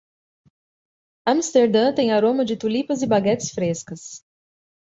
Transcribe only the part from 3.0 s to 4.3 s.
e baguetes frescas